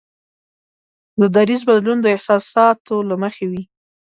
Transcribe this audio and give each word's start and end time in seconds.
د 1.19 1.21
دریځ 1.35 1.61
بدلول 1.69 1.99
د 2.03 2.07
احساساتو 2.15 2.95
له 3.09 3.15
مخې 3.23 3.45
وي. 3.51 3.63